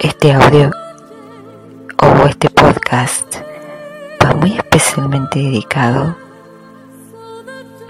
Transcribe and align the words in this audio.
este 0.00 0.32
audio 0.32 0.70
o 1.98 2.26
este 2.26 2.48
podcast 2.50 3.36
va 4.24 4.32
muy 4.34 4.52
especialmente 4.52 5.40
dedicado 5.40 6.16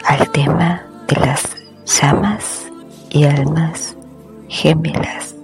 al 0.07 0.31
tema 0.31 0.83
de 1.07 1.17
las 1.17 1.43
llamas 1.85 2.67
y 3.11 3.25
almas 3.25 3.95
gemelas. 4.49 5.35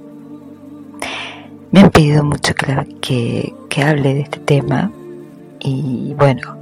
Me 1.71 1.81
han 1.81 1.91
pedido 1.91 2.25
mucho 2.25 2.55
que, 2.55 3.55
hable 3.85 4.15
de 4.15 4.21
este 4.21 4.39
tema 4.39 4.91
y 5.61 6.15
bueno, 6.17 6.57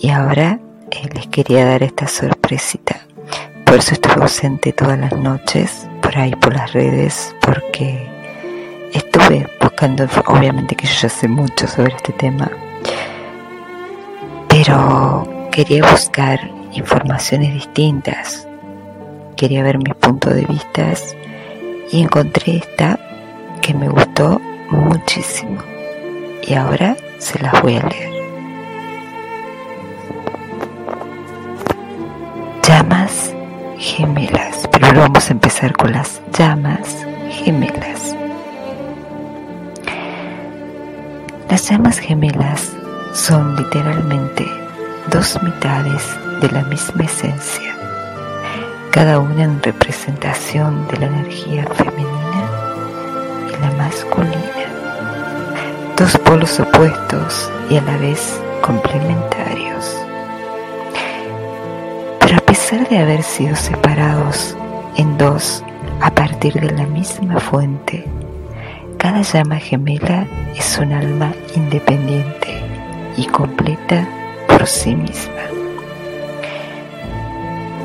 y 0.00 0.10
ahora 0.10 0.58
eh, 0.90 1.08
les 1.14 1.28
quería 1.28 1.66
dar 1.66 1.84
esta 1.84 2.08
sorpresita. 2.08 3.06
Por 3.64 3.76
eso 3.76 3.94
estuve 3.94 4.22
ausente 4.22 4.72
todas 4.72 4.98
las 4.98 5.12
noches, 5.12 5.88
por 6.02 6.16
ahí 6.16 6.34
por 6.34 6.54
las 6.54 6.72
redes, 6.72 7.34
porque 7.40 8.13
estuve 8.94 9.48
buscando, 9.60 10.06
obviamente 10.26 10.74
que 10.74 10.86
yo 10.86 10.94
ya 11.02 11.08
sé 11.08 11.28
mucho 11.28 11.66
sobre 11.66 11.94
este 11.94 12.12
tema, 12.12 12.50
pero 14.48 15.48
quería 15.50 15.88
buscar 15.90 16.50
informaciones 16.72 17.52
distintas, 17.54 18.46
quería 19.36 19.62
ver 19.62 19.78
mis 19.78 19.94
puntos 19.94 20.34
de 20.34 20.44
vista 20.46 20.92
y 21.90 22.02
encontré 22.02 22.56
esta 22.56 22.98
que 23.60 23.74
me 23.74 23.88
gustó 23.88 24.40
muchísimo 24.70 25.62
y 26.46 26.54
ahora 26.54 26.96
se 27.18 27.38
las 27.40 27.60
voy 27.62 27.76
a 27.76 27.86
leer. 27.86 28.12
Llamas 32.62 33.34
gemelas. 33.78 34.66
Primero 34.68 35.00
vamos 35.00 35.28
a 35.28 35.32
empezar 35.32 35.76
con 35.76 35.92
las 35.92 36.22
llamas 36.32 37.06
gemelas. 37.30 37.73
Las 41.64 41.70
llamas 41.70 41.98
gemelas 41.98 42.72
son 43.14 43.56
literalmente 43.56 44.46
dos 45.10 45.42
mitades 45.42 46.14
de 46.42 46.50
la 46.50 46.62
misma 46.64 47.04
esencia, 47.04 47.74
cada 48.90 49.18
una 49.18 49.44
en 49.44 49.62
representación 49.62 50.86
de 50.88 50.98
la 50.98 51.06
energía 51.06 51.64
femenina 51.68 52.50
y 53.48 53.62
la 53.62 53.70
masculina. 53.78 54.36
Dos 55.96 56.18
polos 56.18 56.60
opuestos 56.60 57.50
y 57.70 57.78
a 57.78 57.80
la 57.80 57.96
vez 57.96 58.38
complementarios. 58.60 59.96
Pero 62.20 62.36
a 62.36 62.40
pesar 62.40 62.86
de 62.90 62.98
haber 62.98 63.22
sido 63.22 63.56
separados 63.56 64.54
en 64.98 65.16
dos 65.16 65.64
a 66.02 66.10
partir 66.10 66.60
de 66.60 66.72
la 66.72 66.84
misma 66.84 67.40
fuente, 67.40 68.04
cada 69.04 69.20
llama 69.20 69.56
gemela 69.56 70.26
es 70.56 70.78
un 70.78 70.90
alma 70.90 71.34
independiente 71.54 72.58
y 73.18 73.26
completa 73.26 74.08
por 74.48 74.66
sí 74.66 74.96
misma. 74.96 75.42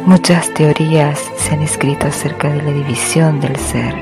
Muchas 0.06 0.50
teorías 0.54 1.20
se 1.36 1.56
han 1.56 1.62
escrito 1.62 2.08
acerca 2.08 2.50
de 2.50 2.62
la 2.64 2.72
división 2.72 3.42
del 3.42 3.58
ser. 3.58 3.96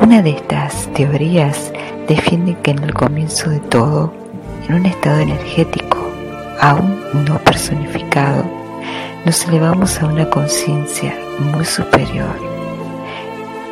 Una 0.00 0.22
de 0.22 0.30
estas 0.30 0.90
teorías 0.94 1.70
defiende 2.08 2.56
que 2.62 2.70
en 2.70 2.82
el 2.82 2.94
comienzo 2.94 3.50
de 3.50 3.60
todo, 3.60 4.10
en 4.66 4.74
un 4.76 4.86
estado 4.86 5.20
energético 5.20 5.98
aún 6.62 6.98
no 7.26 7.38
personificado, 7.40 8.42
nos 9.26 9.46
elevamos 9.48 10.00
a 10.00 10.06
una 10.06 10.30
conciencia 10.30 11.14
muy 11.52 11.66
superior 11.66 12.55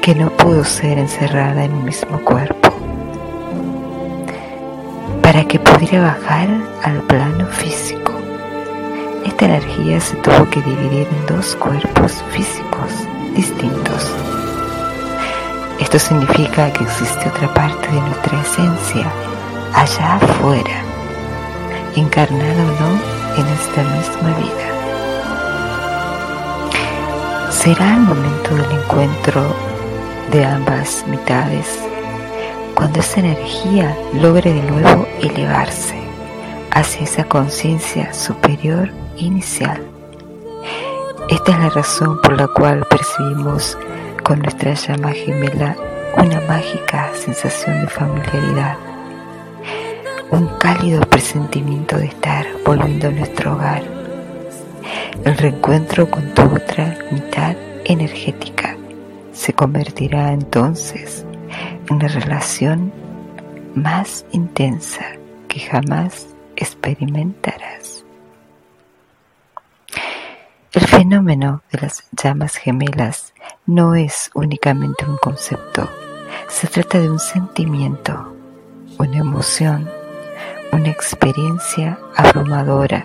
que 0.05 0.15
no 0.15 0.29
pudo 0.29 0.63
ser 0.65 0.99
encerrada 0.99 1.65
en 1.65 1.73
un 1.73 1.87
mismo 1.87 2.21
cuerpo 2.21 2.69
para 5.23 5.45
que 5.47 5.59
pudiera 5.59 6.03
bajar 6.03 6.47
al 6.83 7.01
plano 7.05 7.47
físico. 7.47 8.13
Esta 9.25 9.47
energía 9.47 9.99
se 9.99 10.15
tuvo 10.17 10.45
que 10.51 10.61
dividir 10.61 11.09
en 11.11 11.27
dos 11.27 11.57
cuerpos 11.57 12.23
físicos 12.33 12.93
distintos. 13.35 14.13
Esto 15.81 15.99
significa 15.99 16.71
que 16.71 16.85
existe 16.85 17.27
otra 17.27 17.55
parte 17.55 17.89
de 17.91 18.01
nuestra 18.03 18.43
esencia 18.43 19.11
allá 19.73 20.17
afuera, 20.17 20.83
encarnada 21.97 22.63
o 22.63 22.73
no 22.83 22.91
en 23.39 23.47
esta 23.55 23.83
misma 23.83 24.37
vida. 24.37 24.67
Será 27.51 27.95
el 27.95 28.01
momento 28.01 28.55
del 28.55 28.71
encuentro 28.71 29.74
de 30.31 30.45
ambas 30.45 31.05
mitades 31.09 31.79
cuando 32.75 33.01
esa 33.01 33.21
energía 33.21 33.97
logre 34.15 34.53
de 34.53 34.63
nuevo 34.63 35.07
elevarse 35.21 35.97
hacia 36.71 37.05
esa 37.05 37.25
conciencia 37.25 38.13
superior 38.13 38.91
inicial. 39.17 39.81
Esta 41.29 41.53
es 41.53 41.59
la 41.59 41.71
razón 41.71 42.21
por 42.21 42.37
la 42.37 42.49
cual 42.49 42.85
percibimos 42.91 43.79
con 44.23 44.41
nuestra 44.41 44.75
llama 44.75 45.13
gemela 45.13 45.77
una 46.17 46.41
mágica 46.43 47.11
sensación 47.15 47.83
de 47.83 47.87
familiaridad, 47.89 48.77
un 50.31 50.47
cálido 50.59 51.01
presentimiento 51.03 51.97
de 51.97 52.07
estar 52.07 52.47
volviendo 52.65 53.09
a 53.09 53.11
nuestro 53.11 53.55
hogar, 53.55 53.83
el 55.25 55.37
reencuentro 55.37 56.11
con 56.11 56.35
tu 56.35 56.43
otra 56.43 56.97
mitad 57.11 57.57
energética 57.85 58.64
se 59.45 59.53
convertirá 59.53 60.33
entonces 60.33 61.27
en 61.91 61.99
la 61.99 62.09
relación 62.09 62.91
más 63.75 64.25
intensa 64.33 65.05
que 65.49 65.61
jamás 65.61 66.29
experimentarás. 66.57 68.07
El 70.73 70.87
fenómeno 70.87 71.63
de 71.71 71.83
las 71.83 72.05
llamas 72.13 72.57
gemelas 72.57 73.35
no 73.67 73.95
es 73.95 74.31
únicamente 74.33 75.05
un 75.05 75.19
concepto, 75.19 75.91
se 76.49 76.67
trata 76.67 76.99
de 76.99 77.11
un 77.11 77.19
sentimiento, 77.19 78.35
una 78.99 79.19
emoción, 79.19 79.91
una 80.73 80.89
experiencia 80.89 81.99
abrumadora 82.17 83.05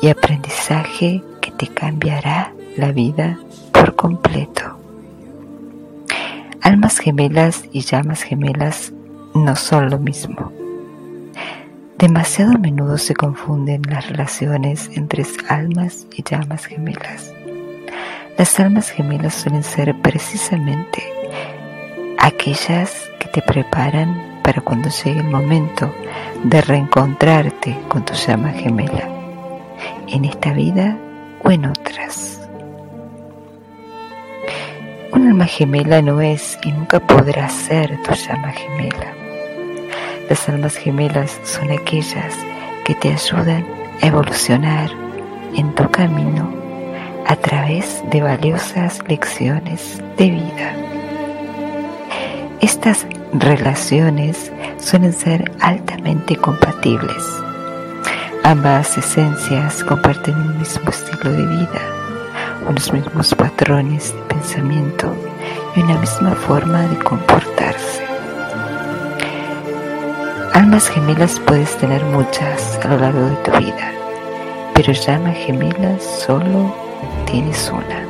y 0.00 0.08
aprendizaje 0.08 1.22
que 1.42 1.50
te 1.50 1.68
cambiará 1.68 2.54
la 2.74 2.90
vida 2.90 3.38
por 3.70 3.94
completo. 3.96 4.67
Almas 6.88 7.04
gemelas 7.04 7.64
y 7.70 7.82
llamas 7.82 8.22
gemelas 8.22 8.94
no 9.34 9.56
son 9.56 9.90
lo 9.90 9.98
mismo. 9.98 10.50
Demasiado 11.98 12.52
a 12.52 12.56
menudo 12.56 12.96
se 12.96 13.12
confunden 13.12 13.82
las 13.90 14.08
relaciones 14.08 14.88
entre 14.94 15.26
almas 15.50 16.06
y 16.16 16.22
llamas 16.22 16.64
gemelas. 16.64 17.34
Las 18.38 18.58
almas 18.58 18.88
gemelas 18.88 19.34
suelen 19.34 19.64
ser 19.64 20.00
precisamente 20.00 21.02
aquellas 22.16 23.10
que 23.20 23.28
te 23.28 23.42
preparan 23.42 24.40
para 24.42 24.62
cuando 24.62 24.88
llegue 24.88 25.20
el 25.20 25.28
momento 25.28 25.92
de 26.42 26.62
reencontrarte 26.62 27.78
con 27.88 28.02
tu 28.02 28.14
llama 28.14 28.48
gemela, 28.52 29.06
en 30.06 30.24
esta 30.24 30.54
vida 30.54 30.96
o 31.44 31.50
en 31.50 31.66
otras. 31.66 32.37
Un 35.28 35.32
alma 35.32 35.44
gemela 35.44 36.00
no 36.00 36.22
es 36.22 36.58
y 36.62 36.72
nunca 36.72 37.00
podrá 37.00 37.50
ser 37.50 38.02
tu 38.02 38.14
llama 38.14 38.50
gemela. 38.50 39.12
Las 40.26 40.48
almas 40.48 40.74
gemelas 40.74 41.38
son 41.44 41.70
aquellas 41.70 42.34
que 42.86 42.94
te 42.94 43.12
ayudan 43.12 43.66
a 44.00 44.06
evolucionar 44.06 44.90
en 45.54 45.74
tu 45.74 45.86
camino 45.90 46.50
a 47.26 47.36
través 47.36 48.02
de 48.10 48.22
valiosas 48.22 49.00
lecciones 49.06 50.02
de 50.16 50.30
vida. 50.30 50.74
Estas 52.62 53.06
relaciones 53.34 54.50
suelen 54.78 55.12
ser 55.12 55.52
altamente 55.60 56.36
compatibles. 56.36 57.22
Ambas 58.44 58.96
esencias 58.96 59.84
comparten 59.84 60.34
el 60.34 60.54
mismo 60.54 60.88
estilo 60.88 61.32
de 61.32 61.44
vida 61.44 61.97
los 62.72 62.92
mismos 62.92 63.34
patrones 63.34 64.14
de 64.14 64.22
pensamiento 64.34 65.14
y 65.74 65.80
una 65.80 65.98
misma 65.98 66.32
forma 66.34 66.82
de 66.82 66.98
comportarse. 66.98 68.04
Almas 70.54 70.88
gemelas 70.88 71.40
puedes 71.46 71.76
tener 71.78 72.04
muchas 72.04 72.78
a 72.84 72.88
lo 72.88 72.98
largo 72.98 73.20
de 73.20 73.36
tu 73.36 73.50
vida, 73.58 73.92
pero 74.74 74.92
llama 74.92 75.30
gemelas 75.30 76.02
solo 76.26 76.74
tienes 77.26 77.70
una. 77.72 78.04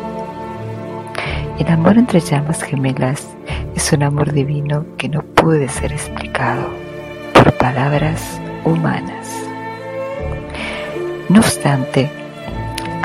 El 1.58 1.68
amor 1.68 1.98
entre 1.98 2.20
llamas 2.20 2.62
gemelas 2.62 3.26
es 3.74 3.92
un 3.92 4.02
amor 4.02 4.32
divino 4.32 4.86
que 4.96 5.08
no 5.08 5.22
puede 5.22 5.68
ser 5.68 5.92
explicado 5.92 6.68
por 7.34 7.52
palabras 7.58 8.40
humanas. 8.64 9.28
No 11.28 11.40
obstante, 11.40 12.10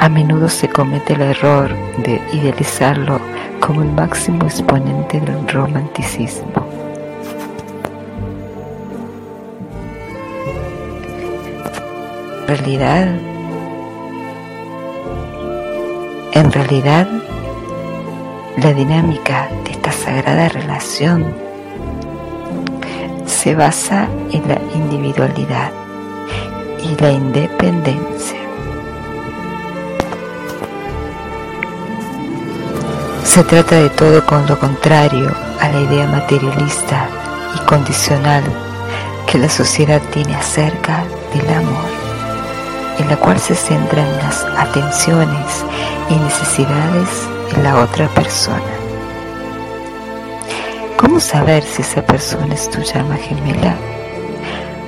a 0.03 0.09
menudo 0.09 0.49
se 0.49 0.67
comete 0.67 1.13
el 1.13 1.21
error 1.21 1.73
de 1.99 2.21
idealizarlo 2.33 3.21
como 3.61 3.83
el 3.83 3.91
máximo 3.93 4.43
exponente 4.43 5.21
del 5.21 5.47
romanticismo. 5.47 6.67
En 12.41 12.47
realidad, 12.49 13.15
en 16.33 16.51
realidad, 16.51 17.07
la 18.57 18.73
dinámica 18.73 19.47
de 19.63 19.71
esta 19.71 19.93
sagrada 19.93 20.49
relación 20.49 21.33
se 23.25 23.55
basa 23.55 24.09
en 24.33 24.45
la 24.49 24.59
individualidad 24.75 25.71
y 26.83 27.01
la 27.01 27.09
independencia. 27.09 28.52
Se 33.33 33.43
trata 33.43 33.77
de 33.77 33.89
todo 33.89 34.23
con 34.27 34.45
lo 34.45 34.59
contrario 34.59 35.35
a 35.59 35.67
la 35.67 35.81
idea 35.81 36.05
materialista 36.05 37.09
y 37.55 37.65
condicional 37.65 38.43
que 39.25 39.39
la 39.39 39.49
sociedad 39.49 39.99
tiene 40.11 40.35
acerca 40.35 41.03
del 41.33 41.49
amor, 41.51 41.89
en 42.99 43.09
la 43.09 43.17
cual 43.17 43.39
se 43.39 43.55
centran 43.55 44.07
las 44.17 44.45
atenciones 44.55 45.65
y 46.11 46.15
necesidades 46.17 47.09
en 47.55 47.63
la 47.63 47.81
otra 47.81 48.07
persona. 48.09 48.61
¿Cómo 50.95 51.19
saber 51.19 51.63
si 51.63 51.81
esa 51.81 52.05
persona 52.05 52.53
es 52.53 52.69
tu 52.69 52.81
llama 52.83 53.15
gemela? 53.15 53.75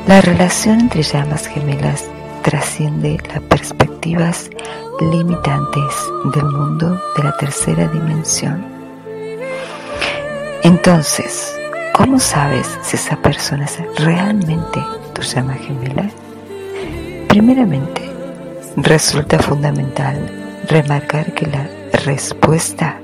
La 0.05 0.21
relación 0.21 0.81
entre 0.81 1.01
llamas 1.01 1.47
gemelas 1.47 2.03
trasciende 2.45 3.17
las 3.27 3.41
perspectivas 3.41 4.51
limitantes 4.99 6.11
del 6.31 6.45
mundo 6.45 7.01
de 7.17 7.23
la 7.23 7.35
tercera 7.37 7.87
dimensión. 7.87 8.63
Entonces, 10.61 11.59
¿cómo 11.95 12.19
sabes 12.19 12.77
si 12.83 12.97
esa 12.97 13.15
persona 13.17 13.65
es 13.65 13.79
realmente 13.97 14.79
tu 15.13 15.23
llama 15.23 15.55
gemela? 15.55 16.07
Primeramente, 17.27 18.03
resulta 18.77 19.39
fundamental 19.39 20.15
remarcar 20.69 21.33
que 21.33 21.47
la 21.47 21.67
respuesta 22.05 22.99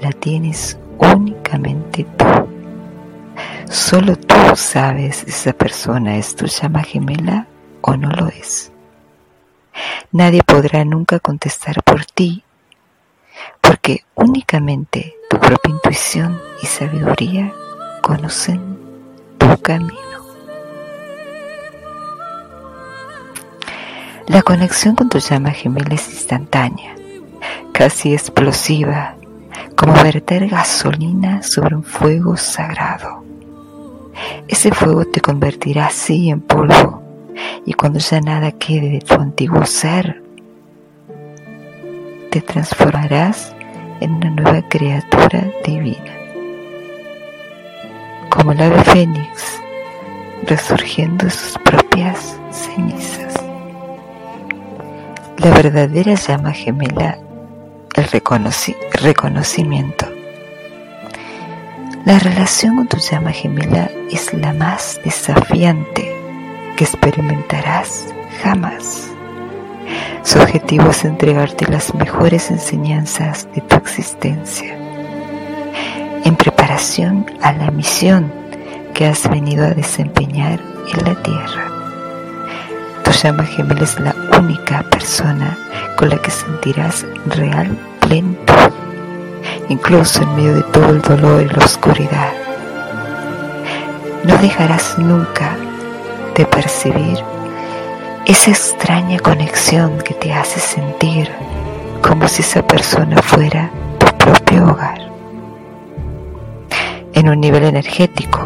la 0.00 0.10
tienes 0.10 0.76
únicamente 0.98 2.08
tú. 2.16 2.26
Solo 3.68 4.16
tú 4.16 4.34
sabes 4.56 5.18
si 5.18 5.30
esa 5.30 5.52
persona 5.52 6.16
es 6.16 6.34
tu 6.34 6.46
llama 6.46 6.82
gemela 6.82 7.46
o 7.82 7.96
no 7.96 8.10
lo 8.10 8.26
es. 8.26 8.72
Nadie 10.12 10.42
podrá 10.42 10.84
nunca 10.84 11.20
contestar 11.20 11.84
por 11.84 12.04
ti, 12.04 12.42
porque 13.60 14.04
únicamente 14.16 15.14
tu 15.30 15.38
propia 15.38 15.70
intuición 15.70 16.36
y 16.60 16.66
sabiduría 16.66 17.52
conocen 18.02 18.76
tu 19.38 19.56
camino. 19.62 19.94
La 24.26 24.42
conexión 24.42 24.96
con 24.96 25.08
tu 25.08 25.18
llama 25.18 25.52
gemela 25.52 25.94
es 25.94 26.08
instantánea, 26.08 26.96
casi 27.72 28.12
explosiva, 28.12 29.14
como 29.76 29.92
verter 29.92 30.48
gasolina 30.48 31.44
sobre 31.44 31.76
un 31.76 31.84
fuego 31.84 32.36
sagrado. 32.36 33.22
Ese 34.48 34.72
fuego 34.72 35.04
te 35.04 35.20
convertirá 35.20 35.86
así 35.86 36.30
en 36.30 36.40
polvo 36.40 37.09
y 37.66 37.74
cuando 37.74 37.98
ya 37.98 38.20
nada 38.20 38.52
quede 38.52 38.90
de 38.90 39.00
tu 39.00 39.14
antiguo 39.14 39.64
ser, 39.66 40.22
te 42.30 42.40
transformarás 42.40 43.54
en 44.00 44.14
una 44.14 44.30
nueva 44.30 44.62
criatura 44.68 45.46
divina. 45.64 46.16
Como 48.30 48.52
el 48.52 48.62
ave 48.62 48.82
fénix, 48.84 49.60
resurgiendo 50.46 51.24
de 51.26 51.30
sus 51.30 51.58
propias 51.58 52.38
cenizas. 52.50 53.34
La 55.38 55.50
verdadera 55.50 56.14
llama 56.14 56.52
gemela, 56.52 57.18
el 57.94 58.04
reconocimiento. 59.02 60.06
La 62.04 62.18
relación 62.18 62.76
con 62.76 62.88
tu 62.88 62.96
llama 62.98 63.32
gemela 63.32 63.90
es 64.10 64.32
la 64.32 64.52
más 64.54 65.00
desafiante 65.04 66.09
experimentarás 66.84 68.06
jamás. 68.42 69.10
Su 70.22 70.38
objetivo 70.38 70.90
es 70.90 71.04
entregarte 71.04 71.66
las 71.70 71.94
mejores 71.94 72.50
enseñanzas 72.50 73.48
de 73.54 73.60
tu 73.62 73.76
existencia 73.76 74.76
en 76.24 76.36
preparación 76.36 77.26
a 77.42 77.52
la 77.52 77.70
misión 77.70 78.32
que 78.94 79.06
has 79.06 79.28
venido 79.28 79.64
a 79.64 79.70
desempeñar 79.70 80.60
en 80.92 81.04
la 81.04 81.22
tierra. 81.22 81.64
Tu 83.04 83.10
llama 83.10 83.44
gemela 83.44 83.84
es 83.84 83.98
la 83.98 84.14
única 84.38 84.82
persona 84.90 85.56
con 85.96 86.10
la 86.10 86.18
que 86.18 86.30
sentirás 86.30 87.06
real 87.26 87.76
plenitud, 88.00 88.72
incluso 89.68 90.22
en 90.22 90.36
medio 90.36 90.54
de 90.54 90.62
todo 90.64 90.90
el 90.90 91.02
dolor 91.02 91.42
y 91.42 91.48
la 91.48 91.64
oscuridad. 91.64 92.32
No 94.24 94.36
dejarás 94.36 94.98
nunca 94.98 95.56
de 96.40 96.46
percibir 96.46 97.18
esa 98.24 98.50
extraña 98.50 99.18
conexión 99.18 99.98
que 99.98 100.14
te 100.14 100.32
hace 100.32 100.58
sentir 100.58 101.30
como 102.00 102.28
si 102.28 102.40
esa 102.40 102.66
persona 102.66 103.20
fuera 103.20 103.70
tu 103.98 104.06
propio 104.16 104.64
hogar. 104.64 105.00
En 107.12 107.28
un 107.28 107.40
nivel 107.40 107.64
energético, 107.64 108.40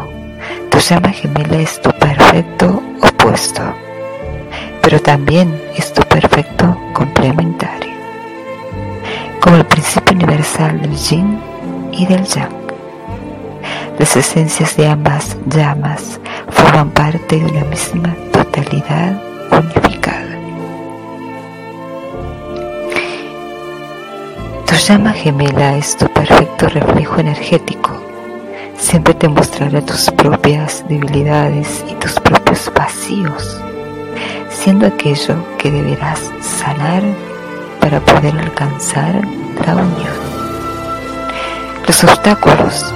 tu 0.69 0.79
llama 0.79 1.09
gemela 1.13 1.55
es 1.55 1.81
tu 1.81 1.89
perfecto 1.91 2.83
opuesto 3.01 3.63
pero 4.81 4.99
también 4.99 5.57
es 5.77 5.93
tu 5.93 6.01
perfecto 6.03 6.77
complementario, 6.93 7.95
como 9.39 9.55
el 9.55 9.65
principio 9.65 10.15
universal 10.15 10.81
del 10.81 10.95
yin 10.95 11.39
y 11.93 12.05
del 12.05 12.25
yang. 12.25 12.53
Las 13.97 14.17
esencias 14.17 14.75
de 14.75 14.87
ambas 14.87 15.37
llamas 15.45 16.19
forman 16.75 16.91
parte 16.91 17.39
de 17.39 17.45
una 17.45 17.63
misma 17.63 18.13
totalidad 18.33 19.21
unificada. 19.49 20.37
Tu 24.65 24.75
llama 24.75 25.13
gemela 25.13 25.77
es 25.77 25.95
tu 25.95 26.05
perfecto 26.07 26.67
reflejo 26.67 27.21
energético. 27.21 27.91
Siempre 28.77 29.13
te 29.13 29.29
mostrará 29.29 29.79
tus 29.85 30.11
propias 30.11 30.83
debilidades 30.89 31.85
y 31.89 31.93
tus 31.93 32.19
propios 32.19 32.69
vacíos 32.75 33.61
siendo 34.49 34.87
aquello 34.87 35.35
que 35.57 35.71
deberás 35.71 36.19
sanar 36.41 37.03
para 37.79 38.01
poder 38.01 38.37
alcanzar 38.37 39.13
la 39.65 39.75
unión. 39.75 40.15
Los 41.87 42.03
obstáculos. 42.03 42.93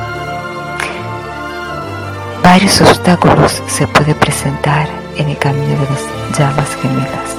Varios 2.60 2.82
obstáculos 2.82 3.64
se 3.68 3.88
pueden 3.88 4.16
presentar 4.16 4.90
en 5.16 5.30
el 5.30 5.38
camino 5.38 5.66
de 5.66 5.88
las 5.92 6.38
llamas 6.38 6.76
gemelas. 6.82 7.38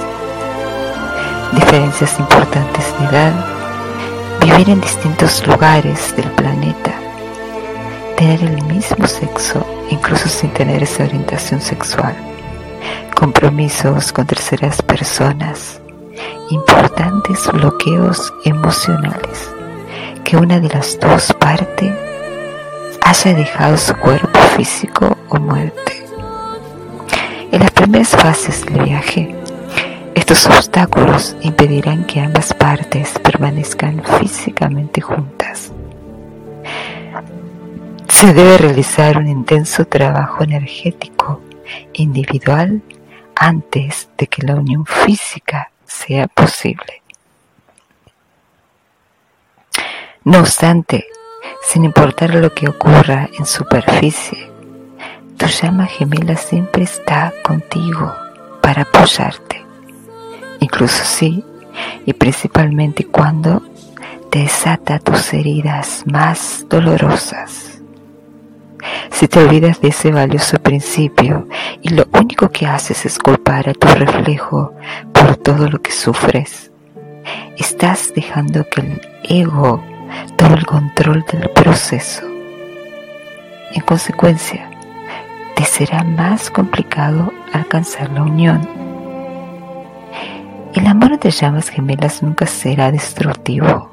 Diferencias 1.53 2.19
importantes 2.19 2.87
de 2.99 3.05
edad, 3.05 3.35
vivir 4.41 4.71
en 4.71 4.81
distintos 4.81 5.47
lugares 5.47 6.17
del 6.17 6.25
planeta, 6.31 6.95
tener 8.17 8.43
el 8.43 8.63
mismo 8.63 9.07
sexo 9.07 9.63
incluso 9.91 10.27
sin 10.27 10.49
tener 10.55 10.83
esa 10.83 11.05
orientación 11.05 11.61
sexual. 11.61 12.15
Compromisos 13.15 14.15
con 14.15 14.27
terceras 14.27 14.81
personas, 14.81 15.83
importantes 16.49 17.47
bloqueos 17.53 18.33
emocionales, 18.47 19.51
que 20.25 20.39
una 20.39 20.61
de 20.61 20.71
las 20.71 20.99
dos 20.99 21.31
partes 21.35 21.93
haya 23.03 23.35
dejado 23.35 23.77
su 23.77 23.95
cuerpo 23.97 24.30
físico 24.61 25.17
o 25.31 25.39
muerte. 25.39 26.05
En 27.51 27.61
las 27.61 27.71
primeras 27.71 28.11
fases 28.11 28.67
del 28.67 28.83
viaje, 28.83 29.35
estos 30.15 30.45
obstáculos 30.45 31.35
impedirán 31.41 32.05
que 32.05 32.21
ambas 32.21 32.53
partes 32.53 33.19
permanezcan 33.21 34.05
físicamente 34.19 35.01
juntas. 35.01 35.73
Se 38.07 38.35
debe 38.35 38.59
realizar 38.59 39.17
un 39.17 39.29
intenso 39.29 39.87
trabajo 39.87 40.45
energético 40.45 41.41
individual 41.95 42.83
antes 43.35 44.11
de 44.19 44.27
que 44.27 44.47
la 44.47 44.57
unión 44.57 44.85
física 44.85 45.71
sea 45.87 46.29
posible. 46.29 47.03
No 50.23 50.41
obstante, 50.41 51.07
sin 51.63 51.85
importar 51.85 52.35
lo 52.35 52.53
que 52.53 52.69
ocurra 52.69 53.31
en 53.39 53.47
superficie, 53.47 54.50
tu 55.41 55.47
llama 55.47 55.87
gemela 55.87 56.37
siempre 56.37 56.83
está 56.83 57.33
contigo 57.43 58.15
para 58.61 58.83
apoyarte, 58.83 59.65
incluso 60.61 61.03
si 61.03 61.43
y 62.05 62.13
principalmente 62.13 63.07
cuando 63.07 63.63
te 64.29 64.41
desata 64.41 64.99
tus 64.99 65.33
heridas 65.33 66.05
más 66.05 66.67
dolorosas. 66.69 67.81
si 69.11 69.29
te 69.29 69.43
olvidas 69.43 69.81
de 69.81 69.89
ese 69.89 70.13
valioso 70.13 70.59
principio 70.59 71.49
y 71.81 71.89
lo 71.89 72.07
único 72.13 72.51
que 72.51 72.67
haces 72.67 73.07
es 73.07 73.19
culpar 73.19 73.71
a 73.71 73.73
tu 73.73 73.89
reflejo 73.89 74.75
por 75.15 75.37
todo 75.37 75.71
lo 75.71 75.81
que 75.81 75.93
sufres, 75.93 76.71
estás 77.57 78.13
dejando 78.15 78.69
que 78.69 78.83
el 78.83 79.01
ego 79.25 79.83
tome 80.37 80.57
el 80.57 80.67
control 80.67 81.25
del 81.33 81.49
proceso. 81.49 82.27
En 83.73 83.81
consecuencia, 83.83 84.70
te 85.61 85.67
será 85.67 86.05
más 86.05 86.49
complicado 86.49 87.35
alcanzar 87.53 88.11
la 88.13 88.23
unión. 88.23 88.67
El 90.73 90.87
amor 90.87 91.19
de 91.21 91.31
llamas 91.31 91.69
gemelas 91.69 92.23
nunca 92.23 92.47
será 92.47 92.91
destructivo, 92.91 93.91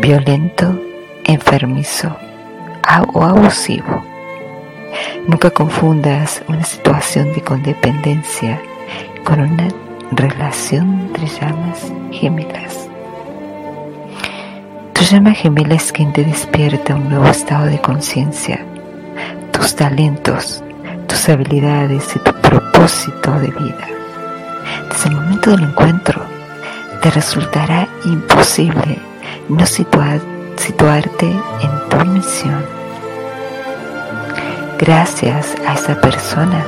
violento, 0.00 0.78
enfermizo 1.24 2.14
o 3.14 3.22
abusivo. 3.24 4.04
Nunca 5.26 5.48
confundas 5.48 6.42
una 6.46 6.62
situación 6.62 7.32
de 7.32 7.40
codependencia 7.40 8.60
con 9.24 9.40
una 9.40 9.68
relación 10.10 11.06
entre 11.06 11.26
llamas 11.26 11.90
gemelas. 12.10 12.86
Tu 14.92 15.04
llama 15.04 15.32
gemela 15.32 15.74
es 15.74 15.90
quien 15.90 16.12
te 16.12 16.22
despierta 16.22 16.96
un 16.96 17.08
nuevo 17.08 17.28
estado 17.28 17.64
de 17.64 17.80
conciencia, 17.80 18.62
tus 19.52 19.74
talentos, 19.74 20.62
habilidades 21.28 22.16
y 22.16 22.18
tu 22.18 22.32
propósito 22.34 23.32
de 23.32 23.48
vida. 23.48 23.88
Desde 24.88 25.08
el 25.08 25.16
momento 25.16 25.50
del 25.50 25.64
encuentro, 25.64 26.22
te 27.00 27.10
resultará 27.10 27.88
imposible 28.04 28.98
no 29.48 29.66
situarte 29.66 31.26
en 31.26 31.88
tu 31.88 32.06
misión 32.06 32.82
Gracias 34.84 35.54
a 35.64 35.74
esa 35.74 35.94
persona 36.00 36.66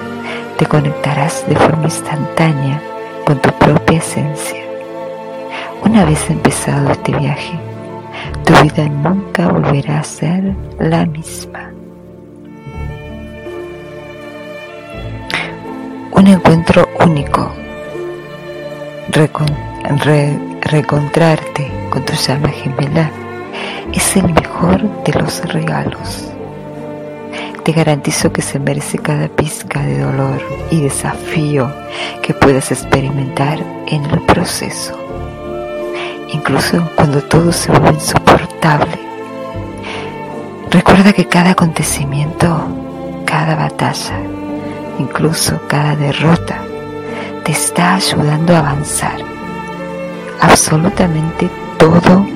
te 0.57 0.67
conectarás 0.67 1.45
de 1.49 1.57
forma 1.57 1.87
instantánea 1.87 2.81
con 3.25 3.43
tu 3.43 3.51
propia 3.59 3.99
esencia. 3.99 4.63
Una 5.85 6.05
vez 6.05 6.31
empezado 6.31 6.93
este 6.93 7.11
viaje, 7.11 7.59
tu 8.45 8.53
vida 8.63 8.89
nunca 8.89 9.49
volverá 9.49 9.99
a 9.99 10.05
ser 10.05 10.55
la 10.79 11.05
misma. 11.07 11.74
Encuentro 16.64 16.88
único. 17.04 17.52
reencontrarte 20.62 21.71
con 21.90 22.04
tu 22.04 22.14
llama 22.14 22.49
gemela 22.49 23.11
es 23.92 24.16
el 24.16 24.33
mejor 24.33 25.04
de 25.04 25.12
los 25.12 25.44
regalos. 25.52 26.30
Te 27.62 27.73
garantizo 27.73 28.33
que 28.33 28.42
se 28.42 28.59
merece 28.59 28.99
cada 28.99 29.28
pizca 29.28 29.80
de 29.83 30.00
dolor 30.00 30.42
y 30.71 30.83
desafío 30.83 31.71
que 32.23 32.35
puedas 32.35 32.71
experimentar 32.73 33.59
en 33.87 34.04
el 34.04 34.21
proceso. 34.23 34.99
Incluso 36.33 36.90
cuando 36.97 37.23
todo 37.23 37.52
se 37.52 37.71
vuelve 37.71 37.94
insoportable. 37.94 38.99
Recuerda 40.71 41.12
que 41.12 41.26
cada 41.26 41.50
acontecimiento, 41.50 42.66
cada 43.25 43.54
batalla, 43.54 44.18
incluso 44.99 45.61
cada 45.69 45.97
derrota, 45.97 46.63
te 47.45 47.53
está 47.53 47.95
ayudando 47.95 48.55
a 48.55 48.59
avanzar. 48.59 49.19
Absolutamente 50.41 51.51
todo 51.79 52.27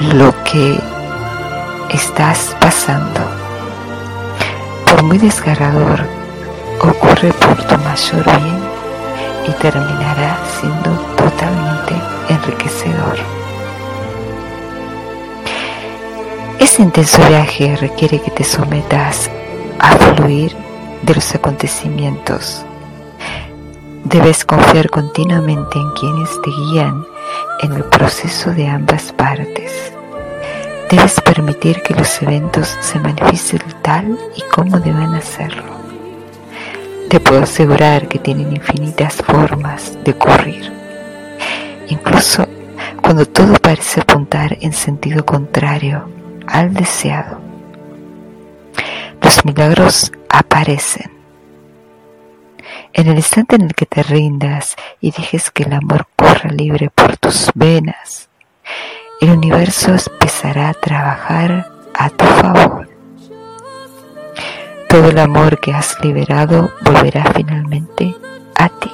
lo 0.00 0.34
que 0.44 0.78
estás 1.90 2.56
pasando. 2.60 3.20
Por 4.90 5.02
muy 5.02 5.18
desgarrador, 5.18 6.06
ocurre 6.80 7.32
por 7.32 7.56
tu 7.64 7.78
mayor 7.78 8.24
bien 8.40 8.60
y 9.48 9.50
terminará 9.52 10.38
siendo 10.60 10.90
totalmente 11.16 11.94
enriquecedor. 12.28 13.18
Ese 16.58 16.82
intenso 16.82 17.22
viaje 17.28 17.76
requiere 17.76 18.20
que 18.20 18.30
te 18.30 18.44
sometas 18.44 19.30
a 19.78 19.96
fluir 19.96 20.54
de 21.02 21.14
los 21.14 21.34
acontecimientos. 21.34 22.64
Debes 24.04 24.44
confiar 24.44 24.88
continuamente 24.88 25.78
en 25.78 25.90
quienes 25.92 26.30
te 26.42 26.50
guían 26.50 27.04
en 27.62 27.72
el 27.72 27.84
proceso 27.84 28.52
de 28.52 28.68
ambas 28.68 29.12
partes. 29.12 29.92
Debes 30.90 31.20
permitir 31.20 31.82
que 31.82 31.94
los 31.94 32.22
eventos 32.22 32.76
se 32.80 33.00
manifiesten 33.00 33.62
tal 33.82 34.18
y 34.36 34.42
como 34.54 34.78
deben 34.78 35.14
hacerlo. 35.14 35.64
Te 37.08 37.18
puedo 37.20 37.42
asegurar 37.42 38.06
que 38.08 38.18
tienen 38.18 38.54
infinitas 38.54 39.14
formas 39.16 39.98
de 40.04 40.12
ocurrir. 40.12 40.72
Incluso 41.88 42.46
cuando 43.02 43.26
todo 43.26 43.54
parece 43.54 44.00
apuntar 44.00 44.56
en 44.60 44.72
sentido 44.72 45.24
contrario 45.24 46.08
al 46.46 46.74
deseado. 46.74 47.40
Los 49.26 49.44
milagros 49.44 50.12
aparecen. 50.28 51.10
En 52.92 53.08
el 53.08 53.16
instante 53.16 53.56
en 53.56 53.62
el 53.62 53.74
que 53.74 53.84
te 53.84 54.04
rindas 54.04 54.76
y 55.00 55.10
dejes 55.10 55.50
que 55.50 55.64
el 55.64 55.72
amor 55.72 56.06
corra 56.14 56.48
libre 56.52 56.90
por 56.90 57.16
tus 57.16 57.50
venas, 57.56 58.28
el 59.20 59.30
universo 59.30 59.96
empezará 60.12 60.68
a 60.68 60.74
trabajar 60.74 61.72
a 61.92 62.08
tu 62.08 62.24
favor. 62.24 62.88
Todo 64.88 65.08
el 65.08 65.18
amor 65.18 65.58
que 65.58 65.72
has 65.72 65.98
liberado 66.04 66.70
volverá 66.82 67.24
finalmente 67.34 68.14
a 68.54 68.68
ti. 68.68 68.92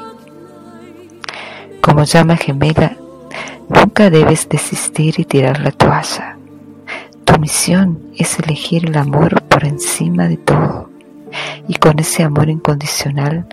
Como 1.82 2.04
llama 2.04 2.38
gemela, 2.38 2.96
nunca 3.68 4.08
debes 4.08 4.48
desistir 4.48 5.20
y 5.20 5.26
tirar 5.26 5.60
la 5.60 5.72
toalla. 5.72 6.38
Tu 7.32 7.40
misión 7.40 7.98
es 8.18 8.38
elegir 8.40 8.84
el 8.84 8.96
amor 8.98 9.42
por 9.44 9.64
encima 9.64 10.28
de 10.28 10.36
todo 10.36 10.90
y 11.66 11.74
con 11.76 11.98
ese 11.98 12.24
amor 12.24 12.50
incondicional 12.50 13.46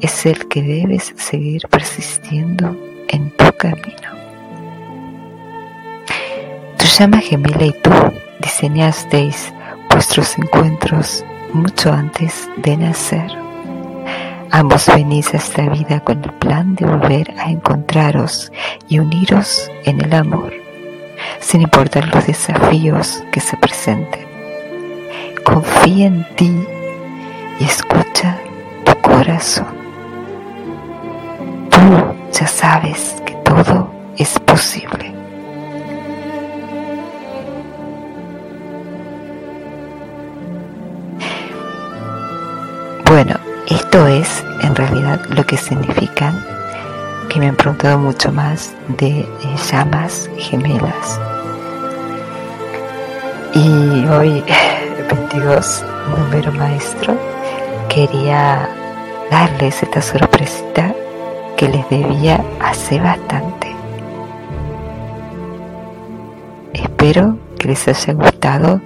es 0.00 0.24
el 0.24 0.46
que 0.46 0.62
debes 0.62 1.12
seguir 1.16 1.62
persistiendo 1.68 2.76
en 3.08 3.30
tu 3.32 3.46
camino. 3.58 4.08
Tu 6.78 6.84
llama 6.84 7.18
gemela 7.18 7.64
y 7.64 7.72
tú 7.82 7.90
diseñasteis 8.40 9.52
vuestros 9.90 10.38
encuentros 10.38 11.24
mucho 11.52 11.92
antes 11.92 12.48
de 12.58 12.76
nacer. 12.76 13.32
Ambos 14.52 14.86
venís 14.86 15.34
a 15.34 15.38
esta 15.38 15.68
vida 15.70 15.98
con 15.98 16.22
el 16.22 16.32
plan 16.34 16.76
de 16.76 16.86
volver 16.86 17.34
a 17.36 17.50
encontraros 17.50 18.52
y 18.88 19.00
uniros 19.00 19.68
en 19.86 20.00
el 20.00 20.14
amor, 20.14 20.52
sin 21.44 21.60
importar 21.60 22.12
los 22.14 22.26
desafíos 22.26 23.22
que 23.30 23.40
se 23.40 23.56
presenten. 23.56 24.26
Confía 25.44 26.06
en 26.06 26.26
ti 26.36 26.66
y 27.60 27.64
escucha 27.64 28.38
tu 28.84 28.98
corazón. 29.00 29.66
Tú 31.70 32.14
ya 32.32 32.46
sabes 32.46 33.22
que 33.26 33.34
todo 33.44 33.90
es 34.16 34.38
posible. 34.40 35.12
Bueno, 43.06 43.38
esto 43.68 44.06
es 44.08 44.42
en 44.62 44.74
realidad 44.74 45.20
lo 45.28 45.44
que 45.44 45.58
significan, 45.58 46.42
que 47.28 47.38
me 47.38 47.48
han 47.48 47.56
preguntado 47.56 47.98
mucho 47.98 48.32
más 48.32 48.72
de 48.88 49.20
eh, 49.20 49.28
llamas 49.70 50.28
gemelas. 50.38 51.20
Y 53.56 54.04
hoy, 54.08 54.42
22, 55.08 55.84
número 56.18 56.50
maestro, 56.52 57.16
quería 57.88 58.68
darles 59.30 59.80
esta 59.80 60.02
sorpresita 60.02 60.92
que 61.56 61.68
les 61.68 61.88
debía 61.88 62.44
hace 62.60 62.98
bastante. 62.98 63.72
Espero 66.72 67.38
que 67.56 67.68
les 67.68 67.86
haya 67.86 68.12
gustado 68.14 68.80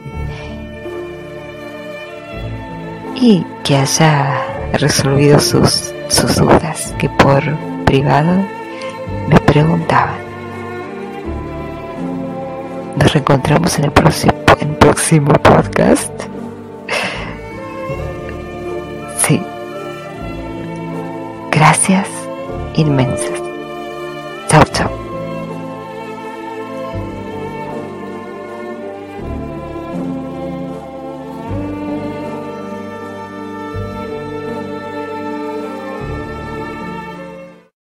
y 3.15 3.47
que 3.65 3.79
haya 3.79 4.43
resolvido 4.75 5.41
sus, 5.41 5.95
sus 6.09 6.37
dudas 6.37 6.95
que 6.99 7.09
por 7.09 7.43
privado 7.87 8.45
me 9.29 9.41
preguntaban. 9.41 10.19
Nos 12.97 13.13
reencontramos 13.13 13.79
en 13.79 13.85
el 13.85 13.93
próximo, 13.93 14.33
en 14.61 14.75
próximo 14.77 15.33
podcast. 15.35 16.13
Sí. 19.27 19.43
Gracias 21.51 22.09
inmensas. 22.75 23.48